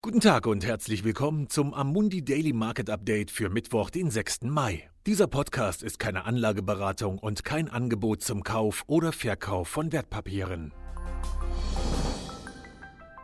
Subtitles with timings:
[0.00, 4.42] Guten Tag und herzlich willkommen zum Amundi Daily Market Update für Mittwoch, den 6.
[4.42, 4.88] Mai.
[5.08, 10.72] Dieser Podcast ist keine Anlageberatung und kein Angebot zum Kauf oder Verkauf von Wertpapieren.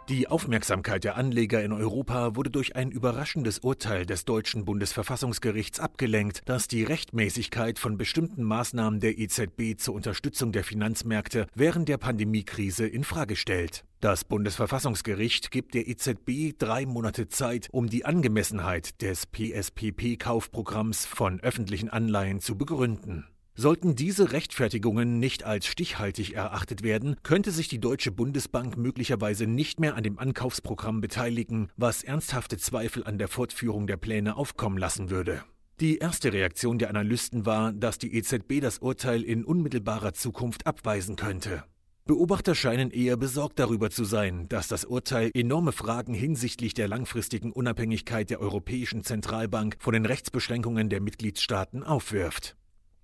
[0.09, 6.43] Die Aufmerksamkeit der Anleger in Europa wurde durch ein überraschendes Urteil des deutschen Bundesverfassungsgerichts abgelenkt,
[6.45, 12.87] das die Rechtmäßigkeit von bestimmten Maßnahmen der EZB zur Unterstützung der Finanzmärkte während der Pandemiekrise
[12.87, 13.85] in Frage stellt.
[14.05, 21.89] Das Bundesverfassungsgericht gibt der EZB drei Monate Zeit, um die Angemessenheit des PSPP-Kaufprogramms von öffentlichen
[21.89, 23.27] Anleihen zu begründen.
[23.55, 29.81] Sollten diese Rechtfertigungen nicht als stichhaltig erachtet werden, könnte sich die Deutsche Bundesbank möglicherweise nicht
[29.81, 35.09] mehr an dem Ankaufsprogramm beteiligen, was ernsthafte Zweifel an der Fortführung der Pläne aufkommen lassen
[35.09, 35.43] würde.
[35.81, 41.17] Die erste Reaktion der Analysten war, dass die EZB das Urteil in unmittelbarer Zukunft abweisen
[41.17, 41.65] könnte.
[42.07, 47.51] Beobachter scheinen eher besorgt darüber zu sein, dass das Urteil enorme Fragen hinsichtlich der langfristigen
[47.51, 52.57] Unabhängigkeit der Europäischen Zentralbank von den Rechtsbeschränkungen der Mitgliedstaaten aufwirft.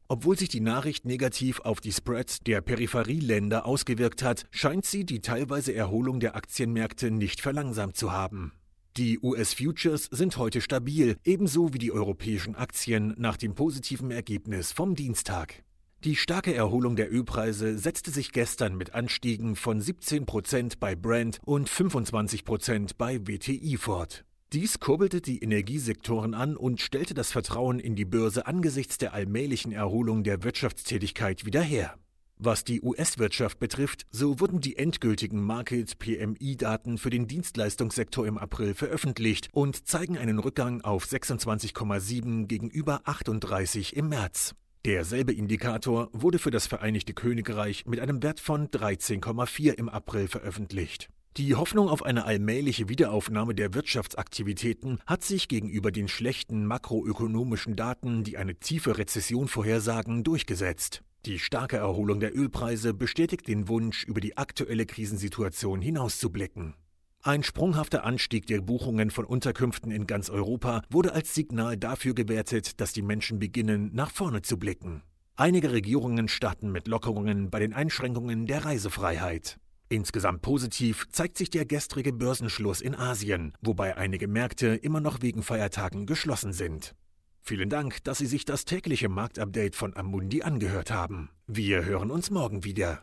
[0.09, 5.21] Obwohl sich die Nachricht negativ auf die Spreads der Peripherieländer ausgewirkt hat, scheint sie die
[5.21, 8.53] teilweise Erholung der Aktienmärkte nicht verlangsamt zu haben.
[8.99, 14.95] Die US-Futures sind heute stabil, ebenso wie die europäischen Aktien nach dem positiven Ergebnis vom
[14.95, 15.63] Dienstag.
[16.03, 21.41] Die starke Erholung der Ölpreise setzte sich gestern mit Anstiegen von 17 Prozent bei Brent
[21.45, 24.25] und 25 Prozent bei WTI fort.
[24.55, 29.73] Dies kurbelte die Energiesektoren an und stellte das Vertrauen in die Börse angesichts der allmählichen
[29.73, 31.95] Erholung der Wirtschaftstätigkeit wieder her.
[32.39, 38.73] Was die US-Wirtschaft betrifft, so wurden die endgültigen Market PMI-Daten für den Dienstleistungssektor im April
[38.73, 44.55] veröffentlicht und zeigen einen Rückgang auf 26,7 gegenüber 38 im März.
[44.87, 51.11] Derselbe Indikator wurde für das Vereinigte Königreich mit einem Wert von 13,4 im April veröffentlicht.
[51.37, 58.25] Die Hoffnung auf eine allmähliche Wiederaufnahme der Wirtschaftsaktivitäten hat sich gegenüber den schlechten makroökonomischen Daten,
[58.25, 61.03] die eine tiefe Rezession vorhersagen, durchgesetzt.
[61.27, 66.75] Die starke Erholung der Ölpreise bestätigt den Wunsch, über die aktuelle Krisensituation hinauszublicken.
[67.23, 72.81] Ein sprunghafter Anstieg der Buchungen von Unterkünften in ganz Europa wurde als Signal dafür gewertet,
[72.81, 75.03] dass die Menschen beginnen, nach vorne zu blicken.
[75.37, 79.59] Einige Regierungen starten mit Lockerungen bei den Einschränkungen der Reisefreiheit.
[79.91, 85.43] Insgesamt positiv zeigt sich der gestrige Börsenschluss in Asien, wobei einige Märkte immer noch wegen
[85.43, 86.95] Feiertagen geschlossen sind.
[87.43, 91.29] Vielen Dank, dass Sie sich das tägliche Marktupdate von Amundi angehört haben.
[91.47, 93.03] Wir hören uns morgen wieder.